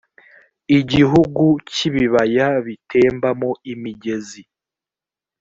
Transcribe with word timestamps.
igihugu 0.79 1.43
cy 1.71 1.79
ibibaya 1.87 2.47
bitembamo 2.65 3.49
imigezi 3.73 4.41